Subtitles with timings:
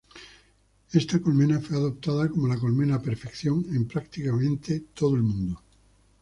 [0.91, 5.61] Esta colmena fue adoptada como la "colmena perfección" en prácticamente todo el mundo.